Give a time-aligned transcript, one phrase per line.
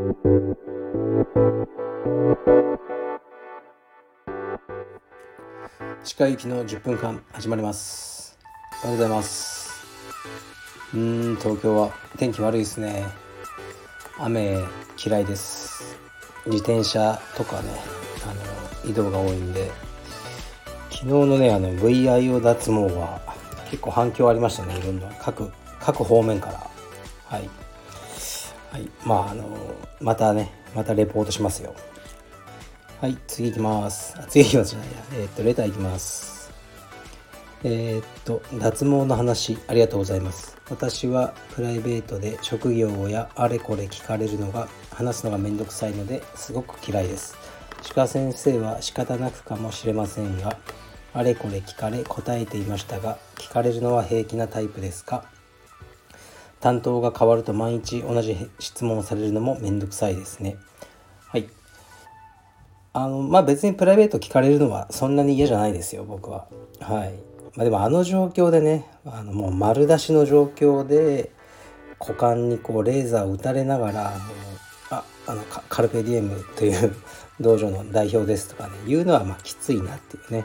[0.00, 0.06] 鹿
[6.26, 8.38] 行きの10分間始まります。
[8.82, 9.84] おはようございます。
[10.94, 13.04] うーん東京は天気悪いですね。
[14.18, 14.64] 雨
[15.04, 15.98] 嫌いです。
[16.46, 17.68] 自転車とかね
[18.24, 18.28] あ
[18.86, 19.70] の移動が多いんで。
[20.88, 23.20] 昨日のねあの VIO 脱毛は
[23.70, 24.78] 結構反響ありましたね。
[24.78, 26.66] いろんな各各方面から。
[27.26, 27.50] はい。
[28.70, 28.88] はい。
[29.04, 29.44] まああの
[30.00, 31.74] またねまたレポートしますよ。
[33.00, 34.14] はい次いきます。
[34.18, 34.94] あ次いきますじゃないや。
[35.14, 36.50] えー、っとレターいきます。
[37.62, 40.56] えー、っと脱毛の話ありがとうございます。
[40.70, 47.36] 私はプライベートで職業やあれこれ聞かれるのが話すのがめんどくさいのですごく嫌いです。
[47.94, 50.58] 鹿先生は仕方なくかもしれませんが
[51.12, 55.24] あれこれ聞かれ答えていましたが聞かれるのは平気なタイプですか？
[56.60, 60.56] 担当が変わると毎日同じ質問をされるのもめんどくさいですね。
[61.28, 61.48] はい。
[62.92, 66.46] あのまあ別にプライベート聞かれるのはそんなに嫌じゃないですよ僕は。
[66.80, 67.14] はい。
[67.56, 71.30] まあ、でもあの状況でねあのもう丸出しの状況で
[71.98, 74.18] 股間にこうレーザーを打たれながらあの
[74.90, 76.94] ああのカルペディエムという
[77.40, 80.44] 道場の代表ですとかね言うのはまあきついなっていうね。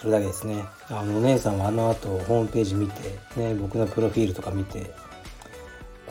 [0.00, 0.64] それだけですね。
[0.88, 4.90] あのお姉さんはあの後ホームページ見て、ね、僕のプロフィールとか見て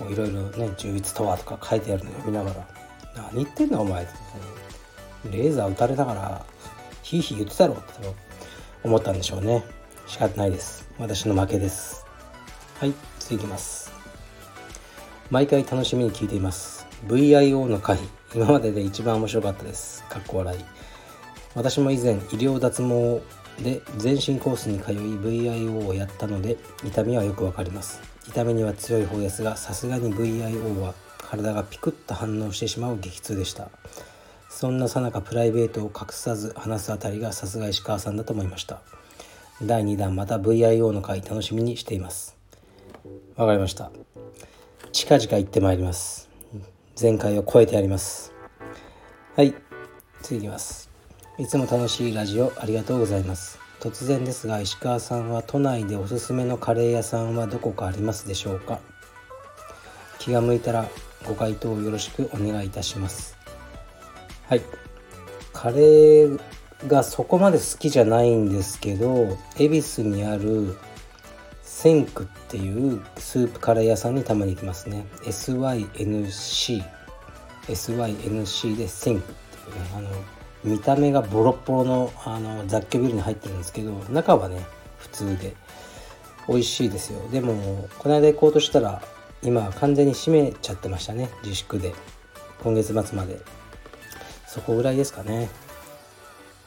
[0.10, 2.68] いろいろね充実とはとか書いてあるの読みながら
[3.34, 4.06] 「何言ってんのお前」
[5.30, 6.46] レーザー撃たれながら
[7.04, 7.84] ヒーヒー言ってたろって
[8.84, 9.64] 思ったんでしょうね。
[10.08, 10.88] 仕方ないです。
[10.98, 12.06] 私の負けです。
[12.80, 13.92] はい次いきます。
[15.30, 16.88] 毎回楽しみに聞いています。
[17.08, 18.00] VIO の回。
[18.34, 20.04] 今までで一番面白かったです。
[20.06, 20.60] かっこ笑い。
[21.56, 23.22] 私も以前医療脱毛
[23.64, 28.02] で全身コースに通い VIO をやったので痛みはよくわかります。
[28.30, 33.70] 痛みには強い方ですがさすがに VIO は体がピクッと反応してしまう激痛でした。
[34.50, 38.82] そんなさなかプライベートを隠さず話すあたりがさすが石川さんだと思いました。
[39.64, 42.38] 第2弾また VIO の回楽しみにしています。
[43.36, 43.92] わかりました。
[44.92, 46.30] 近々行ってまいります。
[47.02, 48.32] 前回を超えてやります。
[49.36, 49.56] はい
[50.22, 50.90] 次いきます。
[51.40, 53.69] いつも楽しいラジオありがとうございます。
[53.80, 58.80] 突然ですが石川さんは都内でおすすめのカレー屋さんはどこかありますでしょうか？
[60.20, 60.86] 気が向いたら
[61.26, 63.38] ご回答よろしくお願いいたします。
[64.48, 64.62] はい。
[65.54, 66.40] カレー
[66.88, 70.76] がそこまで好きじゃないんですけど恵比寿にある
[71.62, 75.06] センクっていうスープカレー屋さんにたまに行きますね。
[75.24, 76.84] SYNC
[77.68, 80.10] SYNC でセンクっていうねあの
[80.64, 84.66] 見た目がボロッボロのあの雑居ビルに入ってるんですけど中はね
[84.98, 85.56] 普通で
[86.48, 87.28] 美味しいですよ。
[87.30, 89.02] でもこの間行こうとしたら
[89.42, 91.94] 今完全に閉めちゃってましたね自粛で。
[92.62, 93.40] 今月末まで。
[94.48, 95.48] そこぐらいですかね。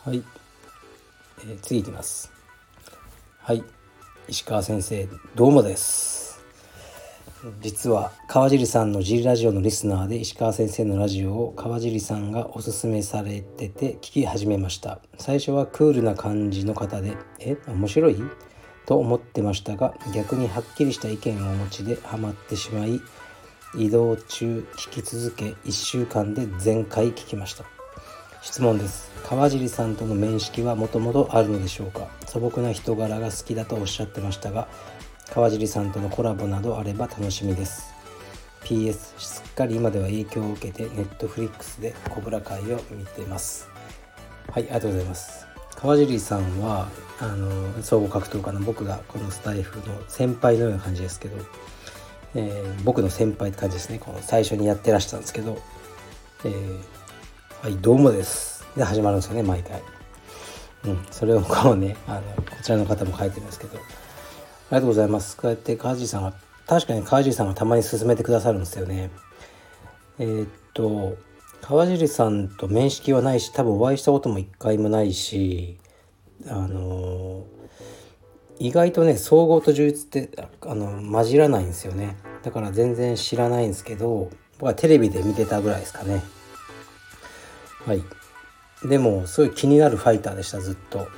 [0.04, 0.22] はい、
[1.40, 2.32] えー、次いきます。
[3.40, 3.64] はい。
[4.28, 6.31] 石川先生どうもです。
[7.60, 15.00] 実は川尻さんの G ラジオのリスナーで石川先生のラジオを川尻さんがおすすめされてて聞き始めました。
[15.18, 18.22] 最初はクールな感じの方でえ面白い？
[18.86, 23.00] と思ってましたが逆にはっきりした意見をお持ちでハマってしまい
[23.76, 27.64] 移動中聞き続け1週間で全回聞きました。
[28.40, 29.10] 質問です。
[29.24, 32.06] 川尻さんとの面識はもともとあるのでしょうか？
[32.26, 34.68] 素朴な人柄が好きだとおっしゃってましたが
[35.30, 37.92] 川尻さんとのコラボなどあれば楽しみです。
[38.64, 43.68] PS すっかり今では影響を受けて Netflix でコブラ会を見てます。
[44.50, 45.46] はいありがとうございます。
[45.76, 46.88] 川尻さんは
[47.18, 51.36] あの総合格闘家の僕がこのスタイフの先輩のような感じですけど、
[52.34, 53.98] えー、僕の先輩って感じですね。
[53.98, 55.58] この最初にやってらしたんですけど、
[56.44, 56.80] えー、
[57.62, 58.66] はいどうもです。
[58.76, 59.82] で始まるんですよね毎回。
[60.84, 63.78] うん、それをこうねあのこちらの方も書いてるんですけど。
[64.72, 65.36] ありがとうございます。
[65.36, 66.32] こうやって川尻さんが
[66.66, 69.10] 確かに川尻さんがたまに勧めてくださるんですよね。
[70.18, 71.18] えー、っと
[71.60, 75.78] 川尻さんと面識はないし多分お会いしたことも一回もないし
[76.48, 77.44] あの
[78.58, 80.30] 意外とね総合と充実って
[80.62, 82.16] あの混じらないんですよね。
[82.42, 86.22] だから全然知らないんですけど僕はテレビで見てたぐらいですかね。
[87.84, 88.02] はい。
[88.88, 91.08] でもすごい気になるファイターでしたずっと。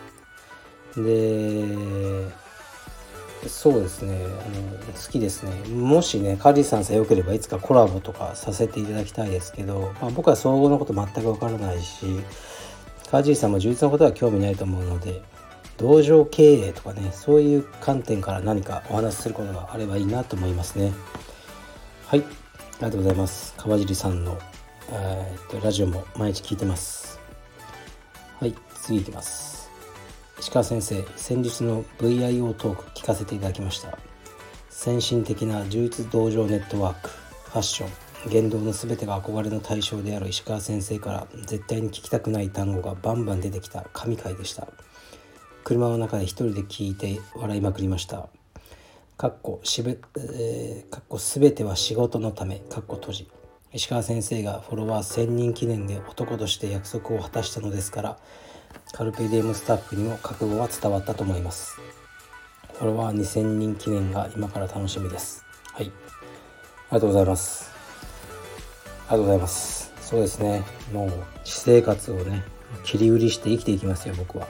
[0.97, 2.44] で
[3.49, 4.15] そうですね。
[4.15, 5.53] あの好きですね。
[5.69, 12.07] もしねカジさんさえよければいつかコラボとかさせていただきたいですけど、まあ、僕は総合のこと全くわからないし
[13.11, 15.23] カジさんも充実のことは興味ないと思うので
[15.77, 20.93] 道場経営とかねそういう観点から何かお話しすることがあればいいなと思いますね。
[22.07, 22.21] はい。
[22.21, 23.55] ありがとうございます。
[23.57, 24.39] 川尻さんの、
[24.91, 27.19] えー、っとラジオも毎日聞いてます。
[28.39, 28.55] はい。
[28.83, 29.64] 次いきます。
[30.45, 33.99] 石川先生先日の VIO トーク聞かせていただきました。
[34.69, 44.69] 先進的な充実道場ネットワークファッション言動の全てが憧れの対象である石川先生から絶対に聞きたくない単語がバンバン出てきた神回でした。
[45.65, 48.29] 車の中で一人で聞いて笑いまくりました。
[49.17, 53.31] かっこしべ、えー、かっこ全ては仕事のためかっこ閉じ。
[53.73, 58.19] 石川先生がフォロワー1000人記念で男として約束を果たしたのですから
[58.93, 61.81] カルペディウムスタッフにも覚悟は伝わったと思います。
[62.75, 65.45] フォロワー2000人記念が今から楽しみです。
[65.73, 65.87] はい。
[65.87, 65.93] あり
[66.91, 67.71] がとうございます。
[69.09, 69.93] ありがとうございます。
[70.01, 70.63] そうですね。
[70.93, 71.13] もう
[71.45, 72.43] 私生活をね
[72.85, 74.47] 切り売りして生きていきますよ僕は。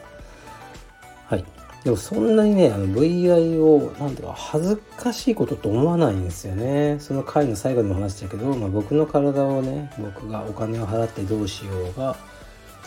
[1.27, 1.45] はい。
[1.85, 6.97] でもそんなにねあの VI を何ていうか恥ずかしいことと思わないんですよね。
[6.99, 12.17] その回の最後にも話したけど、まあ、僕の体をね僕がお金を払ってどうしようが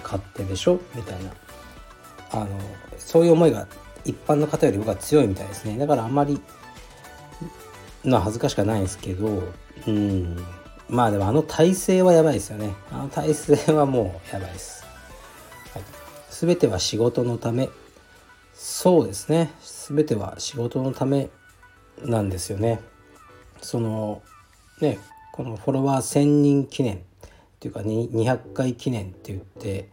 [0.03, 0.79] 勝手でしょ？
[0.95, 1.31] みたいな。
[2.31, 2.47] あの
[2.97, 3.67] そういう思いが
[4.03, 5.77] 一般の方より僕は強いみたいですね。
[5.77, 6.41] だからあんまり
[8.03, 9.43] の恥ずかしくないんですけど
[9.87, 10.37] うん。
[10.89, 12.73] まあでもあの体勢はやばいですよね。
[12.91, 14.85] あの体勢はもうやばいです、
[15.73, 15.83] はい、
[16.31, 17.69] 全ては仕事のため。
[18.53, 19.51] そうですね。
[19.89, 21.29] 全ては仕事のため
[22.01, 22.79] なんですよね。
[23.61, 24.21] その
[24.79, 24.99] ね
[25.33, 27.03] このフォロワー1000人記念。
[27.67, 29.89] ていうか200回記念って言って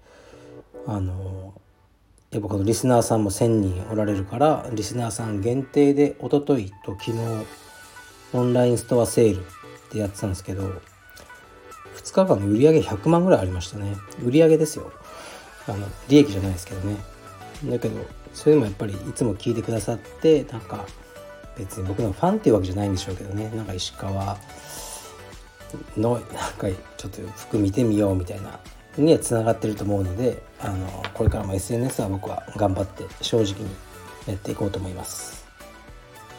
[0.86, 1.54] あの
[2.30, 7.18] やっぱこのリスナーさんも1,000人おられるからリスナーさん限定でおとといと昨日
[8.32, 9.48] オンラインストアセールっ
[9.90, 10.62] てやってたんですけど
[11.96, 13.96] 2日間の売り上げ100万ぐらいありましたね。
[14.22, 14.92] 売り上げですよ。
[15.66, 16.96] あの利益じゃないですけどね。
[17.64, 18.04] だけど
[18.34, 20.84] それでもやっぱりいつも聞いてくださってなんか
[21.56, 23.50] 別に僕のファンっていうわけじゃないんでしょうけどね。
[23.54, 24.36] なんか石川
[25.96, 28.58] のなんかちょっと服見てみようみたいな
[28.96, 33.70] にはつながってると思うのであのこれからも SNS は僕は頑張って正直に
[34.26, 35.46] やっていこうと思います。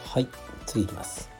[0.04, 0.28] はい
[0.66, 1.30] 次いきます。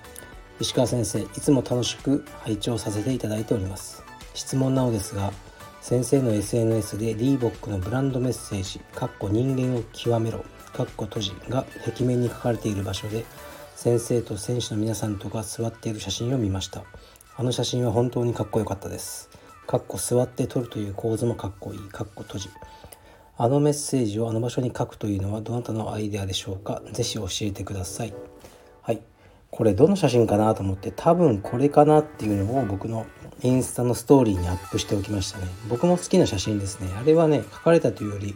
[0.60, 4.02] 石川先生いつも楽しく拝聴させていただいております。
[4.34, 5.32] 質問なのですが
[5.81, 10.44] 先生の SNS でリーボックのブランドメッセージ「かっこ人間を極めろ」
[10.75, 13.25] かっこ閉じが壁面に書かれている場所で
[13.76, 16.82] 先生と選手の皆さんとが座っている写真を見ました。
[17.38, 19.29] あの写真は本当にかっこよかったです。
[19.67, 21.79] かっこ座って撮るという構図もかっこいい。
[21.81, 22.49] かっこ閉じ。
[23.37, 26.81] あのメッセージをあの場所に書くというのはどなたのアイデアでしょうか？
[26.93, 28.15] ぜひ教えてください。
[28.81, 29.03] はい。
[29.50, 33.05] これどの写真かなと思って多分これかなっていうのを僕の
[33.43, 35.47] インスタのストーリーにアップしておきましたね。
[35.69, 36.88] 僕も好きな写真ですね。
[36.99, 38.35] あれはね書かれたというより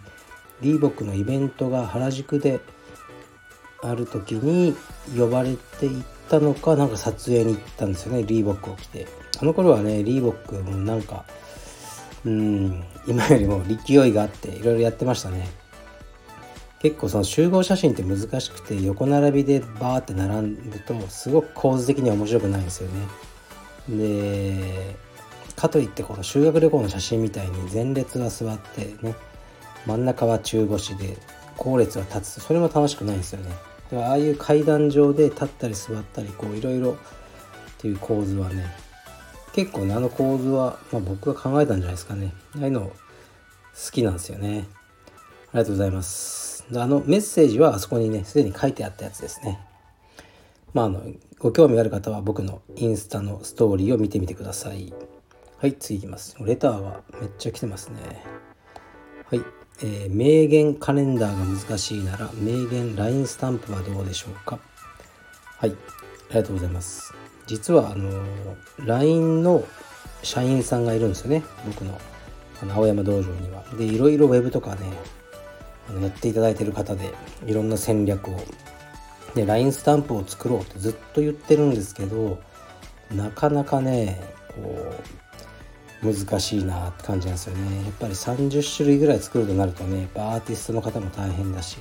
[0.61, 2.61] リーボックのイベントが原宿で
[3.83, 4.75] ある時に
[5.17, 8.23] 呼ばれていったのかなんか撮影に行ったんですよね。
[8.25, 9.07] リーボックを着て。
[9.41, 11.25] あの頃はねリーボックもなんか
[12.27, 15.49] うん今よりも勢いがあっていろいろやってましたね。
[16.81, 23.07] 結構その集合写真って難しくて横並びでバーって並ぶとすごく構図的には面白くないんですよね。
[23.89, 24.97] で
[25.57, 29.15] かといってこの修学旅行の写真みたいに前列は座ってね
[29.85, 31.19] 真ん中は中腰で
[31.57, 32.41] 後列は立つ。
[32.41, 33.53] それも楽しくないんですよね。
[33.91, 36.97] だからああいう階段上で立ったり座ったりこういろいろっ
[37.79, 38.67] ていう構図はね
[39.53, 42.33] 結構ねあの構図は、まあ、僕が考えたんじゃないですかね。
[42.57, 42.93] ああいうの好
[43.91, 44.67] きなんですよね。
[45.53, 46.65] ありがとうございます。
[46.73, 49.59] あのメッセージはあそこにねすでに書いてあったやつですね。
[50.73, 51.03] まああの
[51.39, 54.93] ご興味ある方は僕のインスタのストーリーを見てみてください。
[55.59, 56.37] はい次いきます。
[56.41, 58.25] レターはめっちゃ来てますね。
[59.31, 59.60] はい。
[59.83, 64.59] えー、名言カレンダーが難しいなら名言 LINE スタンプはどうでしょうか？
[65.57, 67.15] はいありがとうございます。
[67.47, 68.23] 実はあの
[68.85, 69.65] LINE の
[70.23, 71.43] 社員さんがいるんですよね。
[71.67, 71.99] 僕の
[72.63, 73.65] あの青山道場には。
[73.79, 74.81] でいろいろウェブとかね
[75.89, 77.13] あのやっていただいてる方で
[77.47, 78.41] いろんな戦略を。
[79.35, 82.39] で LINE スタンプを作ろうってずっと言ってるんですけど
[83.13, 85.20] なかなかねこう
[86.03, 87.85] 難しいなって感じなんですよね。
[87.85, 91.79] やっぱり30種類ぐらい作るとなるとねやっぱアーティストの方も大変だし。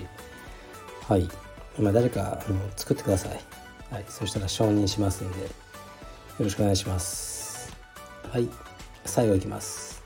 [1.07, 1.27] はい。
[1.77, 3.39] 今誰かあの作ってください。
[3.91, 4.05] はい。
[4.09, 5.49] そしたら承認しますんでよ
[6.39, 7.75] ろしくお願いします。
[8.29, 8.49] はい。
[9.05, 10.03] 最後いきます。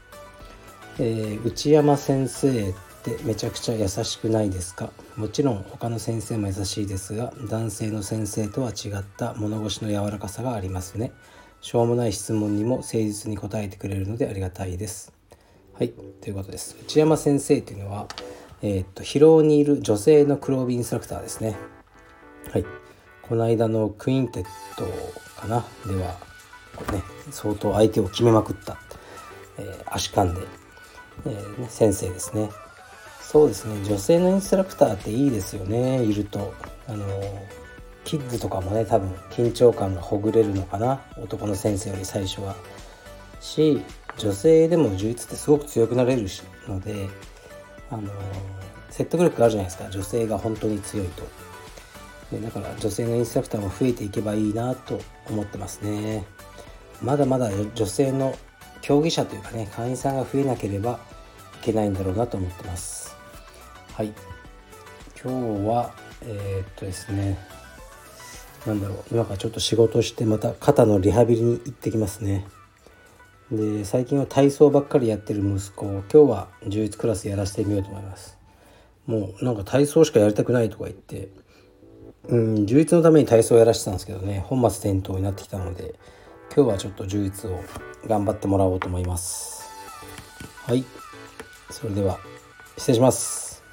[0.99, 4.91] えー、内山先生ってめちゃくちゃ優しくないですか？
[5.17, 11.11] もちろん他の先生も優しいですが男性の先生とは違った物腰の柔らかさがありますね。
[11.63, 15.13] しょうもない質問にも誠実に答えてくれるのでありがたいです。
[15.73, 16.75] はいということです。
[16.83, 18.09] 内山先生というのは
[18.61, 21.55] えー、っと広尾にいる女性の黒帯インストラクターですね。
[22.51, 22.65] はい。
[23.21, 24.45] この間のクインテッ
[24.77, 24.83] ト
[25.39, 25.65] かな？
[25.87, 26.19] では
[26.91, 27.01] ね、
[27.31, 28.77] 相当相手を決めまくった、
[29.57, 30.41] えー、足感で、
[31.25, 32.49] えーね、先生ですね。
[33.21, 33.81] そうですね。
[33.85, 36.03] 女性のインストラクターっていいですよね。
[36.03, 36.53] いると。
[36.89, 37.07] あの
[38.03, 41.01] キッズとかもね多分緊張感がほぐれるのかな。
[41.17, 42.55] 男の先生より最初は。
[43.39, 43.81] し
[44.17, 46.27] 女性でも充実ってすごく強くなれる
[46.67, 47.09] ので
[47.89, 48.09] あの
[48.89, 49.89] 説得力があるじゃないですか。
[49.89, 51.23] 女性が本当に強いと。
[52.31, 56.25] でだから女性のインストラクターも増えていけばいいなと思ってますね。
[57.01, 58.35] まだまだ女性の
[58.81, 60.99] 競技者というかね会員さんが増えなければ
[61.61, 63.15] いけないんだろうなと思ってます。
[63.93, 64.13] はい。
[65.21, 65.31] 今
[65.63, 65.91] 日は
[66.21, 67.37] えー、っとですね。
[68.65, 72.45] なんだろう今からちょっと仕事してまた肩のリハビリに行ってきますね。
[73.51, 78.37] で最近は体操ばっかりやってる息子を今日は充実クラスやらせてみようと思います。
[79.05, 81.29] もうなんか体操しかやりたくないとか言って
[82.29, 85.93] うん充実のために体操をやらせてたんですけどね本末転倒になってきたので
[86.55, 87.59] 今日はちょっと充実を
[88.07, 89.69] 頑張ってもらおうと思います。
[90.65, 90.85] はい。
[91.69, 92.19] それでは
[92.77, 93.63] 失礼します。